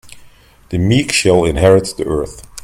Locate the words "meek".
0.79-1.11